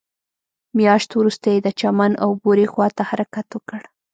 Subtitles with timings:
[0.77, 3.81] مياشت وروسته يې د چمن او بوري خواته حرکت وکړ.